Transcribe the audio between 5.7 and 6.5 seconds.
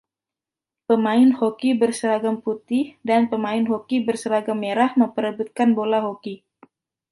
bola hoki.